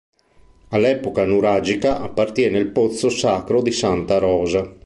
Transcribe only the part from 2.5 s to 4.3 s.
il pozzo sacro di Santa